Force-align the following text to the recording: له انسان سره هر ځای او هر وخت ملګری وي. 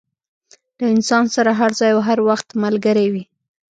له 0.79 0.85
انسان 0.95 1.25
سره 1.35 1.51
هر 1.59 1.71
ځای 1.79 1.91
او 1.95 2.01
هر 2.07 2.19
وخت 2.29 2.47
ملګری 2.63 3.07
وي. 3.13 3.23